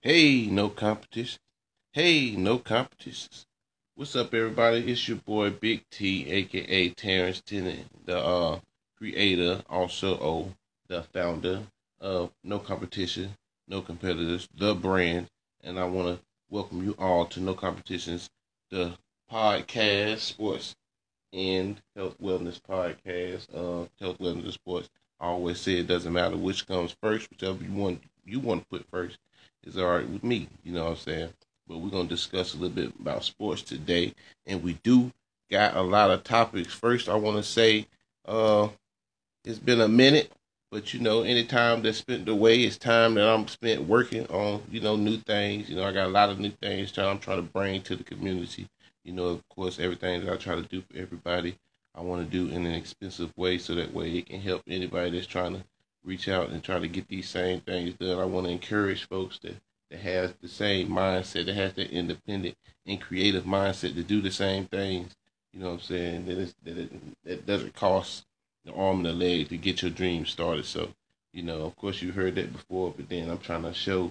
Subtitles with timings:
[0.00, 1.40] Hey, no competition.
[1.90, 3.46] Hey, no competitions.
[3.96, 4.92] What's up, everybody?
[4.92, 8.60] It's your boy Big T, aka Terrence Tennant, the uh,
[8.96, 10.54] creator, also oh,
[10.86, 11.64] the founder
[12.00, 15.26] of No Competition, No Competitors, the brand,
[15.64, 18.30] and I want to welcome you all to No Competitions,
[18.70, 18.96] the
[19.28, 20.76] podcast, sports
[21.32, 23.48] and health wellness podcast.
[23.52, 24.90] Uh, health wellness and sports.
[25.18, 28.68] I always say it doesn't matter which comes first, whichever you want you want to
[28.68, 29.18] put first
[29.68, 30.48] is all right with me.
[30.64, 31.28] You know what I'm saying?
[31.68, 34.14] But we're gonna discuss a little bit about sports today,
[34.46, 35.12] and we do
[35.50, 36.74] got a lot of topics.
[36.74, 37.86] First, I want to say,
[38.26, 38.68] uh,
[39.44, 40.32] it's been a minute,
[40.70, 44.62] but you know, any time that's spent away is time that I'm spent working on,
[44.70, 45.68] you know, new things.
[45.68, 47.96] You know, I got a lot of new things trying I'm trying to bring to
[47.96, 48.66] the community.
[49.04, 51.56] You know, of course, everything that I try to do for everybody,
[51.94, 55.10] I want to do in an expensive way, so that way it can help anybody
[55.10, 55.64] that's trying to
[56.08, 58.18] reach out and try to get these same things done.
[58.18, 59.56] I want to encourage folks that
[59.90, 64.30] that has the same mindset, that has that independent and creative mindset to do the
[64.30, 65.14] same things.
[65.52, 66.26] You know what I'm saying?
[66.26, 66.90] That, is, that it
[67.24, 68.24] that doesn't cost
[68.64, 70.66] the arm and the leg to get your dream started.
[70.66, 70.90] So,
[71.32, 74.10] you know, of course you heard that before, but then I'm trying to show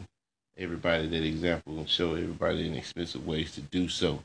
[0.57, 4.23] everybody that example and show everybody inexpensive ways to do so.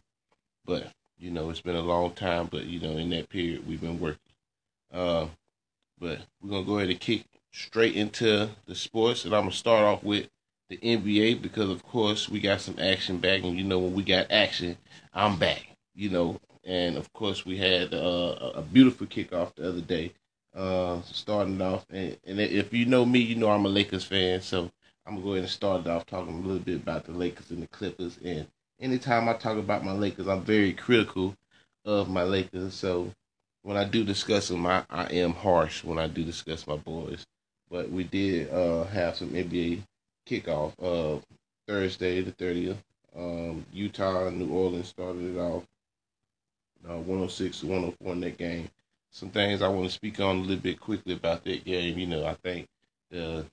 [0.64, 3.80] But you know, it's been a long time, but you know, in that period we've
[3.80, 4.18] been working.
[4.92, 5.26] Uh,
[5.98, 9.84] but we're gonna go ahead and kick straight into the sports, and I'm gonna start
[9.84, 10.28] off with
[10.68, 14.02] the NBA because, of course, we got some action back, and you know when we
[14.02, 14.76] got action,
[15.12, 15.68] I'm back.
[15.94, 20.12] You know, and of course we had uh, a beautiful kickoff the other day,
[20.54, 21.84] uh, starting off.
[21.90, 24.70] And, and if you know me, you know I'm a Lakers fan, so
[25.06, 27.50] I'm gonna go ahead and start it off talking a little bit about the Lakers
[27.50, 28.18] and the Clippers.
[28.24, 28.46] And
[28.80, 31.36] anytime I talk about my Lakers, I'm very critical
[31.84, 32.74] of my Lakers.
[32.74, 33.12] So
[33.62, 37.26] when I do discuss them, I, I am harsh when I do discuss my boys.
[37.72, 39.82] But we did uh, have some NBA
[40.28, 41.18] kickoff uh,
[41.66, 42.76] Thursday the 30th.
[43.16, 45.64] Um, Utah and New Orleans started it off
[46.88, 48.68] uh, 106 to 104 in that game.
[49.10, 51.98] Some things I want to speak on a little bit quickly about that game.
[51.98, 52.68] You know, I think
[53.10, 53.46] the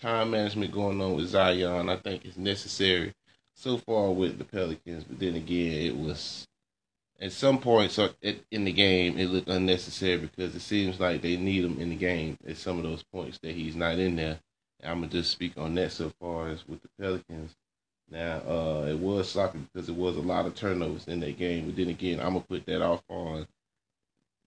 [0.00, 3.12] time management going on with Zion, I think is necessary
[3.54, 5.04] so far with the Pelicans.
[5.04, 6.46] But then again, it was
[7.20, 7.98] at some points
[8.50, 11.96] in the game it looked unnecessary because it seems like they need him in the
[11.96, 14.38] game at some of those points that he's not in there.
[14.82, 17.54] I'm gonna just speak on that so far as with the Pelicans.
[18.10, 21.66] Now, uh, it was sloppy because it was a lot of turnovers in that game.
[21.66, 23.46] But then again, I'm gonna put that off on.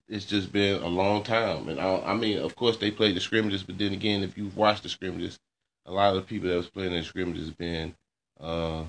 [0.07, 3.19] It's just been a long time, and I, I mean, of course, they played the
[3.19, 5.37] scrimmages, but then again, if you watch the scrimmages,
[5.85, 7.93] a lot of the people that was playing in the scrimmages been
[8.39, 8.83] uh,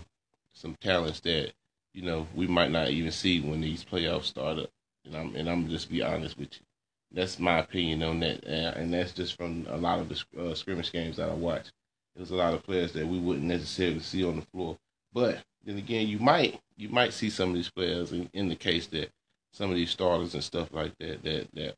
[0.52, 1.52] some talents that
[1.98, 4.70] you know we might not even see when these playoffs start up.
[5.04, 6.64] And I'm and I'm just be honest with you.
[7.10, 10.92] That's my opinion on that, and that's just from a lot of the uh, scrimmage
[10.92, 11.72] games that I watched.
[12.14, 14.78] There's a lot of players that we wouldn't necessarily see on the floor,
[15.12, 18.56] but then again, you might you might see some of these players in, in the
[18.56, 19.10] case that
[19.52, 21.76] some of these starters and stuff like that that that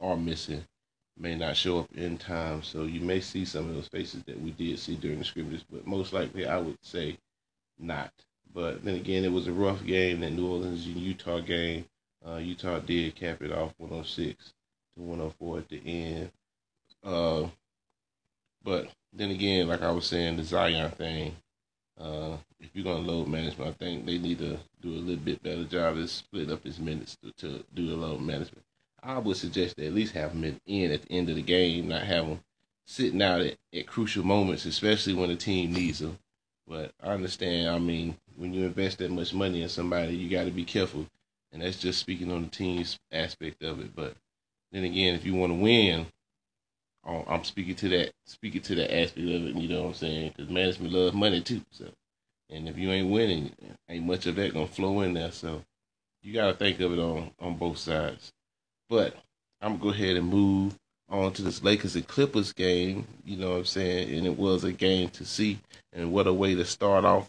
[0.00, 0.64] are missing
[1.18, 2.62] may not show up in time.
[2.62, 5.64] So you may see some of those faces that we did see during the scrimmages,
[5.70, 7.18] but most likely I would say
[7.78, 8.12] not.
[8.54, 11.84] But then again, it was a rough game, that New Orleans and Utah game.
[12.26, 14.52] Uh, Utah did cap it off 106
[14.96, 16.30] to 104 at the end.
[17.04, 17.48] Uh,
[18.62, 21.36] but then again, like I was saying, the Zion thing.
[21.98, 25.42] Uh, if you're gonna load management, I think they need to do a little bit
[25.42, 28.64] better job of split up his minutes to, to do the load management.
[29.02, 31.88] I would suggest that at least have him in at the end of the game,
[31.88, 32.40] not have him
[32.86, 36.18] sitting out at, at crucial moments, especially when the team needs him.
[36.66, 37.68] But I understand.
[37.68, 41.06] I mean, when you invest that much money in somebody, you got to be careful,
[41.52, 43.94] and that's just speaking on the team's aspect of it.
[43.94, 44.14] But
[44.72, 46.06] then again, if you want to win,
[47.04, 49.56] oh, I'm speaking to that speaking to that aspect of it.
[49.56, 50.34] You know what I'm saying?
[50.36, 51.62] Because management loves money too.
[51.72, 51.86] So,
[52.48, 53.52] and if you ain't winning,
[53.88, 55.32] ain't much of that gonna flow in there.
[55.32, 55.62] So,
[56.22, 58.32] you gotta think of it on on both sides.
[58.88, 59.16] But
[59.60, 60.78] I'm gonna go ahead and move
[61.10, 63.06] on to this Lakers and Clippers game.
[63.24, 64.16] You know what I'm saying?
[64.16, 65.58] And it was a game to see,
[65.92, 67.28] and what a way to start off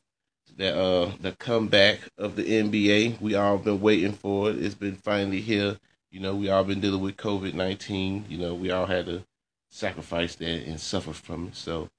[0.60, 3.20] that uh the comeback of the NBA.
[3.22, 4.62] We all been waiting for it.
[4.64, 5.78] It's been finally here.
[6.12, 8.26] You know, we all been dealing with COVID nineteen.
[8.30, 9.24] You know, we all had to
[9.70, 11.56] sacrifice that and suffer from it.
[11.56, 11.90] So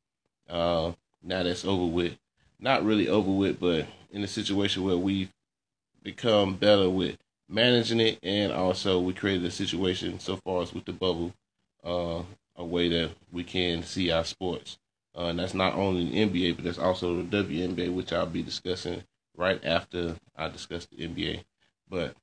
[0.49, 0.93] uh,
[1.23, 2.17] now that's over with.
[2.61, 5.31] Not really over with, but in a situation where we've
[6.03, 7.17] become better with
[7.49, 11.33] managing it, and also we created a situation so far as with the bubble,
[11.83, 12.23] uh,
[12.57, 14.79] a way that we can see our sports.
[15.17, 18.43] Uh, and that's not only the NBA, but that's also the WNBA, which I'll be
[18.43, 19.03] discussing
[19.37, 21.43] right after I discuss the NBA.
[21.89, 22.15] But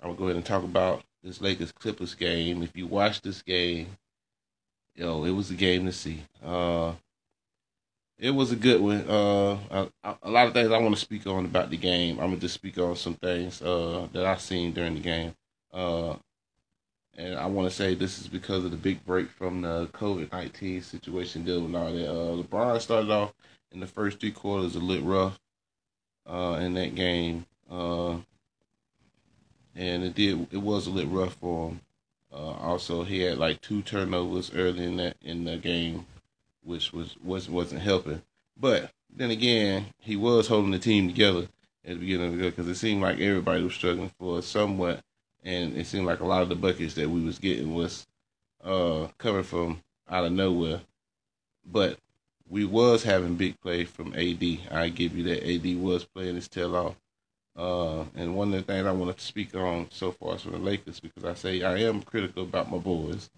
[0.00, 2.62] I'm gonna go ahead and talk about this Lakers Clippers game.
[2.62, 3.88] If you watch this game,
[4.94, 6.22] yo, it was a game to see.
[6.44, 6.92] Uh,
[8.18, 9.08] it was a good one.
[9.08, 9.88] Uh,
[10.22, 12.18] a, lot of things I want to speak on about the game.
[12.20, 15.34] I'm gonna just speak on some things uh, that I seen during the game.
[15.72, 16.14] Uh,
[17.16, 20.32] and I want to say this is because of the big break from the COVID
[20.32, 22.10] nineteen situation dealing with all that.
[22.10, 23.32] Uh, LeBron started off
[23.72, 25.38] in the first three quarters a little rough
[26.28, 28.16] uh, in that game, uh,
[29.74, 31.80] and it did it was a little rough for him.
[32.32, 36.06] Uh, also, he had like two turnovers early in that in the game,
[36.62, 38.22] which was was wasn't helping.
[38.58, 41.48] But then again, he was holding the team together
[41.84, 45.00] at the beginning of the game because it seemed like everybody was struggling for somewhat
[45.44, 48.06] and it seemed like a lot of the buckets that we was getting was
[48.64, 50.80] uh, coming from out of nowhere.
[51.70, 51.98] But
[52.48, 54.42] we was having big play from AD.
[54.70, 56.96] I give you that AD was playing his tail off.
[57.56, 60.52] Uh, and one of the things I wanted to speak on so far is from
[60.52, 63.30] the Lakers because I say I am critical about my boys.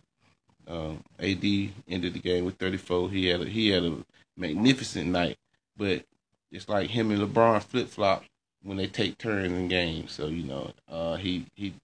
[0.67, 1.45] Um, AD
[1.89, 3.11] ended the game with 34.
[3.11, 3.99] He had a, he had a
[4.37, 5.37] magnificent night,
[5.77, 6.05] but
[6.51, 8.25] it's like him and LeBron flip flop
[8.63, 10.13] when they take turns in games.
[10.13, 11.75] So you know, uh, he he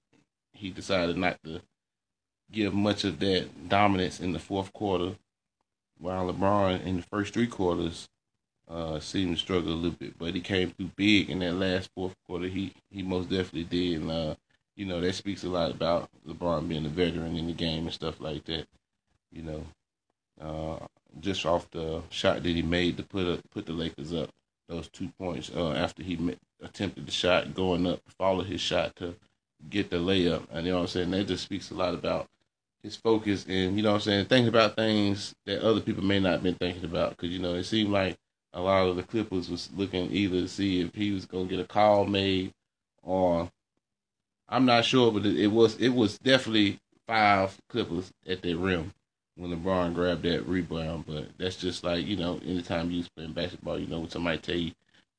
[0.63, 1.61] he decided not to
[2.53, 5.17] give much of that dominance in the fourth quarter,
[5.99, 8.09] while LeBron in the first three quarters
[8.69, 10.17] uh, seemed to struggle a little bit.
[10.17, 12.47] But he came through big in that last fourth quarter.
[12.47, 14.35] He he most definitely did, and uh,
[14.77, 17.93] you know that speaks a lot about LeBron being a veteran in the game and
[17.93, 18.67] stuff like that.
[19.33, 19.67] You know,
[20.41, 20.87] uh,
[21.21, 24.31] just off the shot that he made to put a, put the Lakers up
[24.69, 29.17] those two points uh, after he attempted the shot going up, followed his shot to
[29.71, 30.45] get the layup.
[30.53, 31.11] And you know what I'm saying?
[31.13, 32.29] That just speaks a lot about
[32.83, 36.21] his focus and, you know what I'm saying, thinking about things that other people may
[36.21, 37.11] not have been thinking about.
[37.11, 38.17] Because, you know, it seemed like
[38.53, 41.57] a lot of the Clippers was looking either to see if he was going to
[41.57, 42.53] get a call made
[43.03, 43.51] or
[44.49, 48.93] I'm not sure, but it, was it was definitely five Clippers at their rim
[49.37, 51.05] when LeBron grabbed that rebound.
[51.07, 54.57] But that's just like you know, anytime you playing basketball, you know, when somebody tell
[54.57, 54.73] you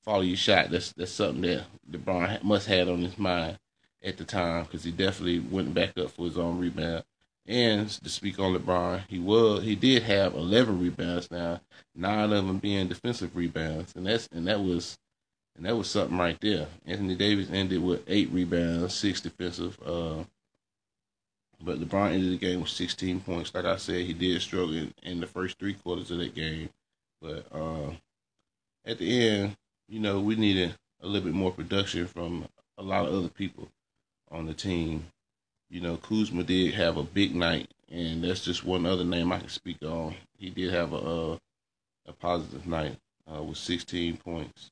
[0.03, 3.57] follow your shot, that's that's something that LeBron must have on his mind
[4.03, 7.03] at the time because he definitely went back up for his own rebound.
[7.45, 11.59] And to speak on LeBron, he was he did have 11 rebounds now,
[11.93, 14.97] nine of them being defensive rebounds, and that's and that was
[15.55, 16.67] and that was something right there.
[16.85, 19.77] Anthony Davis ended with eight rebounds, six defensive.
[19.85, 20.23] Uh,
[21.61, 23.53] but LeBron ended the game with 16 points.
[23.53, 26.69] Like I said, he did struggle in, in the first three quarters of that game,
[27.21, 27.91] but uh,
[28.85, 29.55] at the end,
[29.87, 32.45] you know, we needed a little bit more production from
[32.77, 33.69] a lot of other people
[34.33, 35.05] on the team.
[35.69, 39.39] You know, Kuzma did have a big night, and that's just one other name I
[39.39, 40.15] can speak on.
[40.37, 41.31] He did have a a,
[42.07, 42.97] a positive night
[43.31, 44.71] uh, with 16 points,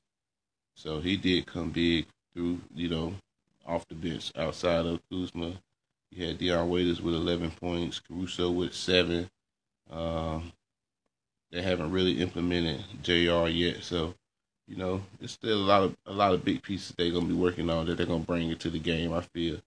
[0.74, 2.60] so he did come big through.
[2.74, 3.14] You know,
[3.66, 5.54] off the bench outside of Kuzma.
[6.10, 9.30] You had Dion Waiters with 11 points, Caruso with seven.
[9.90, 10.40] Uh,
[11.50, 14.14] they haven't really implemented JR yet, so
[14.72, 17.34] you know, it's still a lot of a lot of big pieces they're gonna be
[17.34, 19.12] working on that they're gonna bring into the game.
[19.12, 19.58] I feel.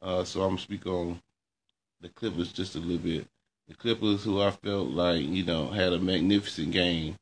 [0.00, 1.20] Uh, so I'm speak on
[2.00, 3.26] the Clippers just a little bit.
[3.68, 7.16] The Clippers, who I felt like you know had a magnificent game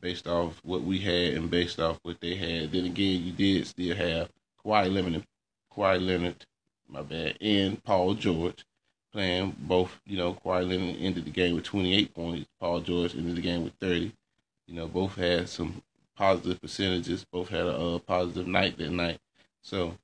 [0.00, 2.72] based off what we had and based off what they had.
[2.72, 4.28] Then again, you did still have
[4.64, 5.24] Kawhi Leonard,
[5.72, 6.44] Kawhi Leonard,
[6.88, 8.64] my bad, and Paul George
[9.12, 10.00] playing both.
[10.04, 12.48] You know, Kawhi Leonard ended the game with 28 points.
[12.58, 14.12] Paul George ended the game with 30.
[14.66, 15.80] You know, both had some
[16.16, 17.24] positive percentages.
[17.24, 19.18] Both had a, a positive night that night.
[19.62, 19.96] So,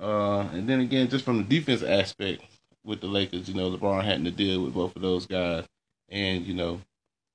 [0.00, 2.42] uh, and then again, just from the defense aspect
[2.84, 5.64] with the Lakers, you know, LeBron having to deal with both of those guys,
[6.08, 6.80] and you know,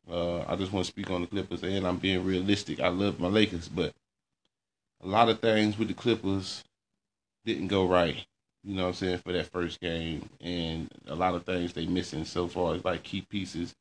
[0.10, 2.80] uh, I just want to speak on the Clippers, and I'm being realistic.
[2.80, 3.94] I love my Lakers, but
[5.02, 6.64] a lot of things with the Clippers
[7.46, 8.26] didn't go right.
[8.64, 11.86] You know what I'm saying for that first game, and a lot of things they
[11.86, 13.74] missing so far, like key pieces.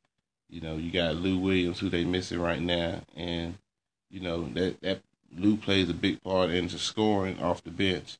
[0.49, 3.55] You know, you got Lou Williams, who they missing right now, and
[4.09, 5.01] you know that that
[5.35, 8.17] Lou plays a big part into scoring off the bench,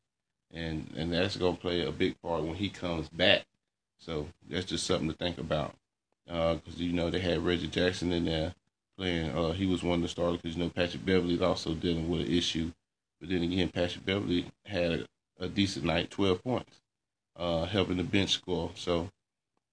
[0.53, 3.45] and and that's gonna play a big part when he comes back.
[3.97, 5.75] So that's just something to think about.
[6.25, 8.53] Because uh, you know they had Reggie Jackson in there
[8.97, 9.31] playing.
[9.31, 12.09] Uh, he was one of the starters because you know Patrick Beverley is also dealing
[12.09, 12.71] with an issue.
[13.19, 15.07] But then again, Patrick Beverley had a,
[15.39, 16.79] a decent night, twelve points,
[17.35, 18.71] uh, helping the bench score.
[18.75, 19.09] So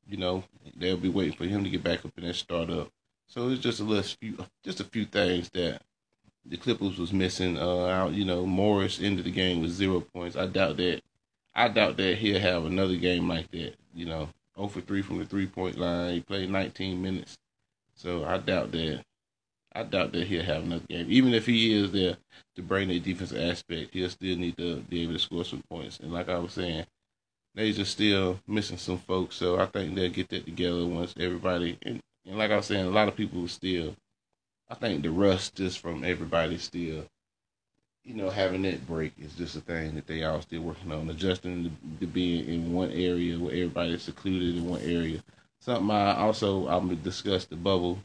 [0.08, 0.44] you know
[0.76, 2.88] they'll be waiting for him to get back up in that startup.
[3.28, 5.82] So it's just a little few, just a few things that
[6.48, 8.08] the Clippers was missing uh.
[8.12, 10.36] You know, Morris ended the game with zero points.
[10.36, 11.02] I doubt that.
[11.54, 13.74] I doubt that he'll have another game like that.
[13.94, 16.14] You know, 0 for 3 from the three point line.
[16.14, 17.38] He played 19 minutes,
[17.94, 19.02] so I doubt that.
[19.74, 21.06] I doubt that he'll have another game.
[21.10, 22.16] Even if he is there
[22.54, 26.00] to bring the defensive aspect, he'll still need to be able to score some points.
[26.00, 26.86] And like I was saying,
[27.54, 29.36] they just still missing some folks.
[29.36, 31.78] So I think they'll get that together once everybody.
[31.82, 33.94] And, and like I was saying, a lot of people still
[34.68, 37.04] I think the rust just from everybody still,
[38.04, 41.08] you know, having that break is just a thing that they all still working on,
[41.08, 45.22] adjusting to, to being in one area where everybody's secluded in one area.
[45.60, 48.00] Something I also I'm gonna discuss the bubble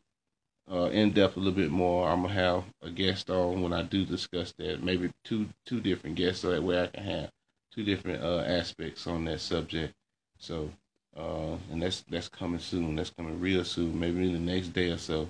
[0.72, 2.10] uh, in depth a little bit more.
[2.10, 4.84] I'm gonna have a guest on when I do discuss that.
[4.84, 7.32] Maybe two two different guests, so that way I can have
[7.74, 9.94] two different uh, aspects on that subject.
[10.38, 10.72] So,
[11.18, 12.96] uh, and that's that's coming soon.
[12.96, 14.00] That's coming real soon.
[14.00, 15.30] Maybe in the next day or so.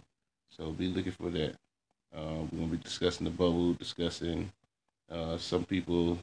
[0.57, 1.55] So be looking for that.
[2.15, 4.51] Uh, we're gonna be discussing the bubble, discussing
[5.09, 6.19] uh, some people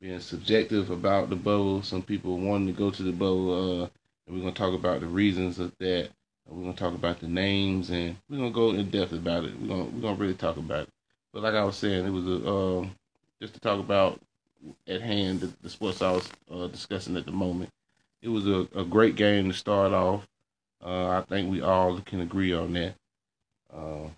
[0.00, 3.88] being subjective about the bubble, some people wanting to go to the bubble, uh,
[4.26, 6.10] and we're gonna talk about the reasons of that.
[6.46, 9.58] We're gonna talk about the names, and we're gonna go in depth about it.
[9.60, 10.88] We're gonna we're gonna really talk about it.
[11.32, 12.90] But like I was saying, it was a um,
[13.40, 14.20] just to talk about
[14.86, 17.70] at hand the, the sports I was uh, discussing at the moment.
[18.22, 20.26] It was a, a great game to start off.
[20.84, 22.94] Uh, I think we all can agree on that.
[23.74, 24.08] Uh,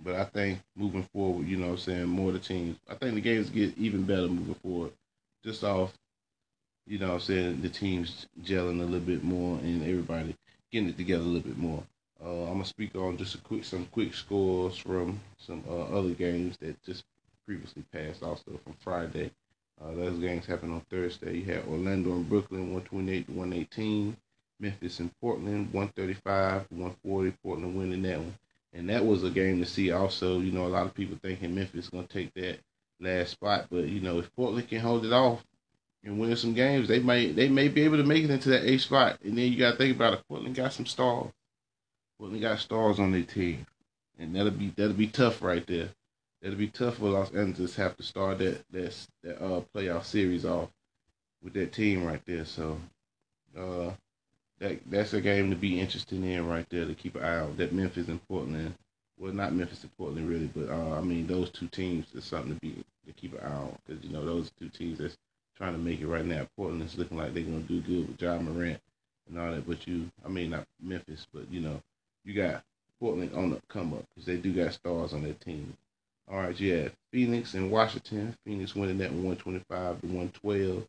[0.00, 2.78] but I think moving forward, you know I'm saying, more the teams.
[2.88, 4.92] I think the games get even better moving forward.
[5.44, 5.92] Just off,
[6.86, 10.36] you know I'm saying, the teams gelling a little bit more and everybody
[10.72, 11.82] getting it together a little bit more.
[12.24, 16.10] Uh, I'm gonna speak on just a quick some quick scores from some uh, other
[16.10, 17.04] games that just
[17.46, 19.30] previously passed also from Friday.
[19.82, 21.38] Uh, those games happened on Thursday.
[21.38, 24.16] You had Orlando and Brooklyn 128 to 118.
[24.60, 27.30] Memphis and Portland 135 140.
[27.42, 28.34] Portland winning that one.
[28.72, 30.40] And that was a game to see also.
[30.40, 32.58] You know, a lot of people thinking Memphis is going to take that
[33.00, 33.66] last spot.
[33.70, 35.44] But, you know, if Portland can hold it off
[36.02, 38.68] and win some games, they may they may be able to make it into that
[38.68, 39.18] eighth spot.
[39.22, 40.24] And then you got to think about it.
[40.28, 41.30] Portland got some stars.
[42.18, 43.66] Portland got stars on their team.
[44.18, 45.88] And that'll be that'll be tough right there.
[46.42, 50.44] That'll be tough for Los Angeles have to start that that that uh playoff series
[50.44, 50.68] off
[51.42, 52.44] with that team right there.
[52.44, 52.78] So
[53.58, 53.90] uh
[54.64, 57.56] that that's a game to be interested in right there to keep an eye on.
[57.58, 58.74] That Memphis and Portland,
[59.20, 62.54] well, not Memphis and Portland really, but uh, I mean those two teams is something
[62.54, 65.18] to be to keep an eye on because you know those two teams that's
[65.56, 66.48] trying to make it right now.
[66.56, 68.80] Portland's looking like they're gonna do good with John Morant
[69.30, 71.82] and all that, but you, I mean not Memphis, but you know
[72.24, 72.64] you got
[73.00, 75.76] Portland on the come up because they do got stars on their team.
[76.30, 78.36] All right, yeah, Phoenix and Washington.
[78.46, 80.84] Phoenix winning that 125 to 112.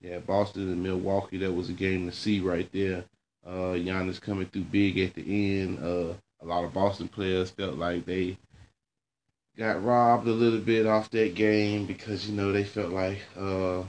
[0.00, 3.04] Yeah, Boston and Milwaukee, that was a game to see right there.
[3.46, 5.78] Uh, Giannis coming through big at the end.
[5.78, 8.36] Uh, a lot of Boston players felt like they
[9.56, 13.82] got robbed a little bit off that game because, you know, they felt like uh,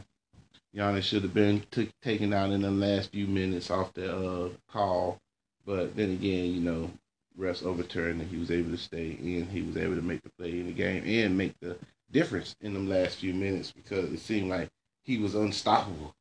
[0.76, 4.50] Giannis should have been t- taken out in the last few minutes off the uh,
[4.72, 5.20] call.
[5.66, 6.92] But then again, you know,
[7.38, 9.48] refs overturned and he was able to stay in.
[9.50, 11.78] He was able to make the play in the game and make the
[12.12, 14.70] difference in them last few minutes because it seemed like
[15.08, 16.14] he was unstoppable.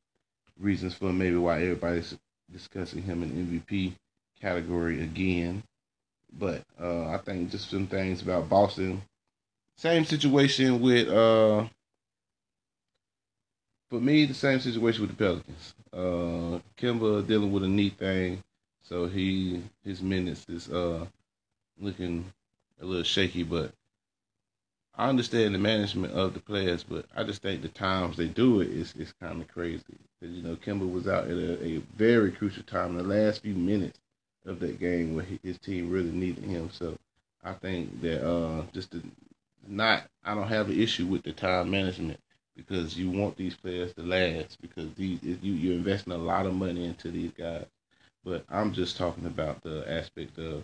[0.59, 2.17] Reasons for maybe why everybody's
[2.51, 3.93] discussing him in MVP
[4.41, 5.61] category again.
[6.39, 9.01] But uh, I think just some things about Boston.
[9.75, 11.65] Same situation with uh,
[13.89, 15.73] for me, the same situation with the Pelicans.
[15.93, 18.43] Uh, Kemba dealing with a knee thing,
[18.81, 21.05] so he his minutes is uh
[21.79, 22.25] looking
[22.81, 23.43] a little shaky.
[23.43, 23.71] But
[24.99, 28.61] I understand the management of the players, but I just think the times they do
[28.61, 29.83] it is is kind of crazy.
[30.19, 33.43] Because you know, Kemba was out at a, a, very crucial time in the last
[33.43, 33.99] few minutes
[34.47, 36.71] of that game where his team really needed him.
[36.71, 36.97] So
[37.43, 39.03] I think that uh, just to
[39.67, 42.19] not, I don't have an issue with the time management
[42.55, 46.55] because you want these players to last because these you you're investing a lot of
[46.55, 47.65] money into these guys.
[48.25, 50.63] But I'm just talking about the aspect of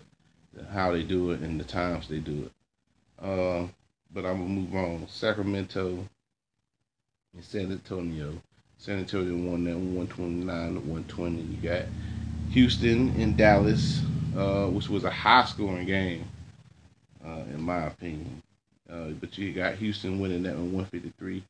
[0.72, 3.24] how they do it and the times they do it.
[3.24, 3.68] Uh,
[4.14, 5.08] but I'm gonna move on.
[5.08, 6.06] Sacramento
[7.34, 8.40] and San Antonio.
[8.78, 11.40] San Antonio won that 129 to 120.
[11.40, 11.84] You got
[12.50, 14.00] Houston and Dallas,
[14.36, 16.24] uh, which was a high scoring game,
[17.24, 18.42] uh, in my opinion.
[18.88, 21.42] Uh, but you got Houston winning that one 153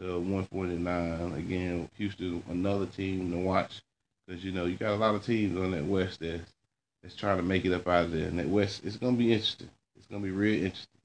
[0.00, 1.32] to 149.
[1.34, 3.82] Again, Houston, another team to watch
[4.26, 6.50] because you know you got a lot of teams on that West that's
[7.02, 8.26] that's trying to make it up out of there.
[8.26, 9.70] And that West, it's gonna be interesting.
[9.96, 10.99] It's gonna be real interesting.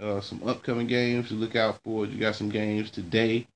[0.00, 2.06] Uh, some upcoming games to look out for.
[2.06, 3.46] You got some games today.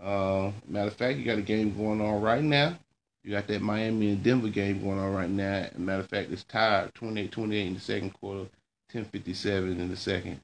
[0.00, 2.78] Uh, matter of fact, you got a game going on right now.
[3.22, 5.68] You got that Miami and Denver game going on right now.
[5.76, 8.48] matter of fact, it's tied 28-28 in the second quarter,
[8.92, 10.40] 10:57 in the second.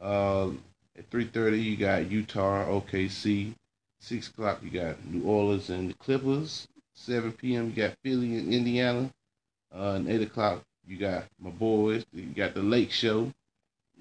[0.00, 0.50] Uh,
[0.96, 3.54] at 3:30, you got Utah, OKC.
[4.00, 6.66] Six o'clock, you got New Orleans and the Clippers.
[6.94, 9.10] 7 p.m., you got Philly and Indiana.
[9.74, 12.04] Uh, and 8 o'clock, you got my boys.
[12.12, 13.32] You got the Lake Show.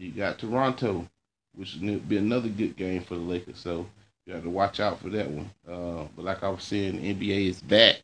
[0.02, 1.08] You got Toronto,
[1.56, 3.60] which will be another good game for the Lakers.
[3.60, 3.86] So
[4.26, 5.52] you got to watch out for that one.
[5.70, 8.02] Uh, but like I was saying, the NBA is back.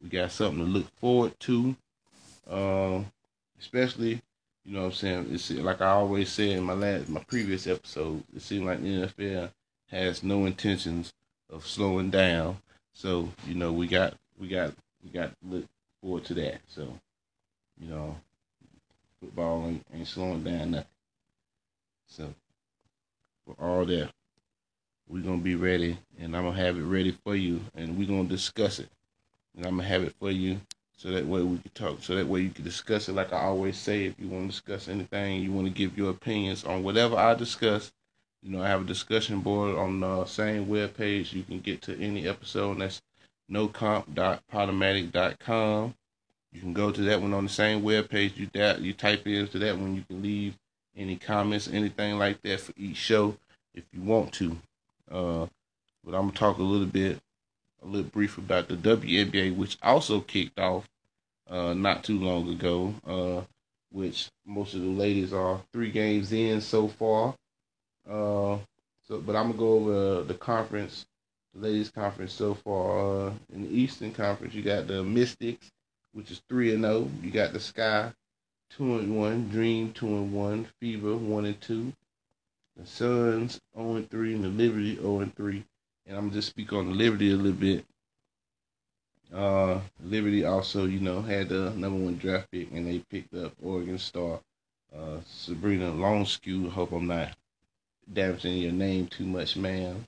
[0.00, 1.74] We got something to look forward to,
[2.48, 3.00] uh,
[3.58, 4.22] especially
[4.64, 5.26] You know what I'm saying?
[5.32, 8.22] It's like I always said in my last, my previous episode.
[8.36, 9.50] It seems like the NFL
[9.90, 11.12] has no intentions
[11.50, 12.58] of slowing down.
[12.92, 15.64] So you know we got we got we got to look
[16.00, 16.60] forward to that.
[16.68, 16.82] So
[17.80, 18.16] you know,
[19.20, 20.86] football ain't, ain't slowing down nothing.
[22.12, 22.34] So
[23.46, 24.10] we're all there.
[25.08, 28.28] we're gonna be ready, and I'm gonna have it ready for you, and we're gonna
[28.28, 28.90] discuss it,
[29.56, 30.60] and I'm gonna have it for you
[30.94, 32.02] so that way we can talk.
[32.02, 33.14] So that way you can discuss it.
[33.14, 36.10] Like I always say, if you want to discuss anything, you want to give your
[36.10, 37.90] opinions on whatever I discuss.
[38.42, 41.32] You know, I have a discussion board on the same web page.
[41.32, 42.72] You can get to any episode.
[42.72, 43.00] And that's
[43.50, 45.94] nocomp.podomatic.com.
[46.52, 48.36] You can go to that one on the same web page.
[48.36, 49.96] You that you type into that one.
[49.96, 50.58] You can leave
[50.96, 53.36] any comments, anything like that for each show
[53.74, 54.58] if you want to.
[55.10, 55.46] Uh,
[56.04, 57.20] but I'm gonna talk a little bit,
[57.82, 60.88] a little brief about the WNBA, which also kicked off
[61.48, 63.44] uh, not too long ago, uh,
[63.90, 67.34] which most of the ladies are three games in so far.
[68.08, 68.58] Uh,
[69.06, 71.06] so, but I'm gonna go over the conference,
[71.54, 73.26] the ladies' conference so far.
[73.28, 75.70] Uh, in the Eastern Conference, you got the Mystics,
[76.12, 76.94] which is three and zero.
[76.94, 77.10] Oh.
[77.22, 78.12] You got the Sky,
[78.76, 79.48] two and one.
[79.48, 80.66] Dream, two and one.
[80.80, 81.92] Fever, one and two.
[82.76, 85.64] The Suns, zero oh and three, and the Liberty, zero and three.
[86.06, 87.84] And I'm just speak on the Liberty a little bit.
[89.32, 93.52] Uh, Liberty also, you know, had the number one draft pick, and they picked up
[93.62, 94.40] Oregon star
[94.96, 96.70] uh, Sabrina Longskew.
[96.70, 97.36] Hope I'm not
[98.12, 100.06] damaging your name too much, ma'am.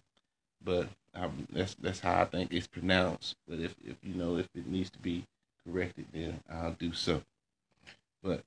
[0.62, 3.36] But I, that's that's how I think it's pronounced.
[3.48, 5.24] But if if you know if it needs to be
[5.66, 7.22] corrected, then I'll do so.
[8.22, 8.42] But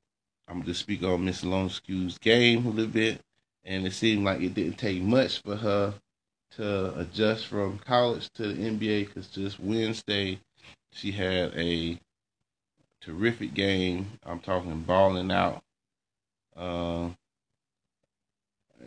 [0.48, 3.22] I'm just speak on Miss Longskew's game a little bit,
[3.66, 5.94] and it seemed like it didn't take much for her
[6.52, 10.40] to adjust from college to the NBA because just Wednesday
[10.92, 12.00] she had a
[13.02, 14.20] terrific game.
[14.26, 15.62] I'm talking balling out.
[16.56, 17.10] Uh,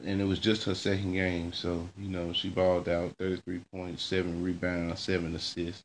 [0.05, 1.53] and it was just her second game.
[1.53, 5.85] So, you know, she balled out 33 points, seven rebounds, seven assists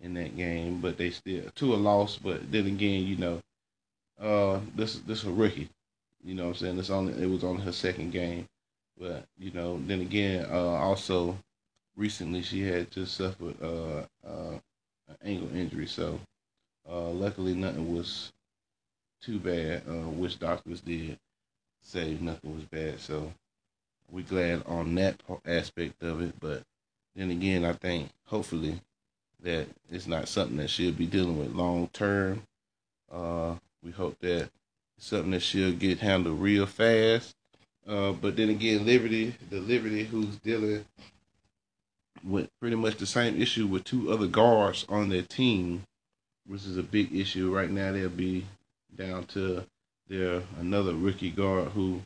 [0.00, 0.80] in that game.
[0.80, 2.18] But they still, to a loss.
[2.18, 3.40] But then again, you know,
[4.20, 5.68] uh, this this is a rookie.
[6.22, 6.78] You know what I'm saying?
[6.78, 8.48] It's only it was on her second game.
[8.98, 11.36] But, you know, then again, uh, also
[11.96, 14.58] recently she had just suffered uh, uh,
[15.08, 15.86] an ankle injury.
[15.86, 16.20] So
[16.88, 18.32] uh, luckily nothing was
[19.20, 21.18] too bad, uh, which doctors did
[21.82, 23.00] say nothing was bad.
[23.00, 23.32] So
[24.10, 26.34] we glad on that aspect of it.
[26.40, 26.62] But
[27.16, 28.80] then again, I think hopefully
[29.42, 32.42] that it's not something that she'll be dealing with long term.
[33.84, 34.48] We hope that
[34.98, 37.34] something that she'll get handled real fast.
[37.86, 40.84] Uh, but then again, Liberty, the Liberty who's dealing
[42.24, 45.82] with pretty much the same issue with two other guards on their team,
[46.46, 47.92] which is a big issue right now.
[47.92, 48.46] They'll be
[48.96, 49.64] down to
[50.08, 52.00] their another rookie guard who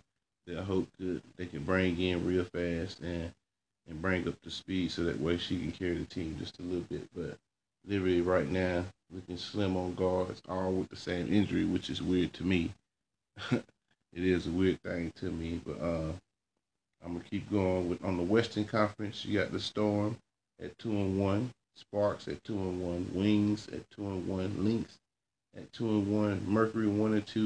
[0.46, 3.32] they hope that they can bring in real fast and
[3.88, 6.62] and bring up the speed so that way she can carry the team just a
[6.62, 7.08] little bit.
[7.14, 7.38] But
[7.86, 12.32] Liberty right now looking slim on guards, all with the same injury, which is weird
[12.34, 12.72] to me.
[13.50, 13.64] it
[14.12, 16.12] is a weird thing to me, but uh,
[17.04, 19.24] I'm gonna keep going with on the Western Conference.
[19.24, 20.16] You got the Storm
[20.60, 24.98] at two and one, Sparks at two and one, Wings at two and one, Lynx
[25.56, 27.36] at two and one, Mercury one and two,